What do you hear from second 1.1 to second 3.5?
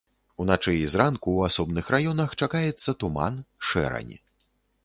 ў асобных раёнах чакаецца туман,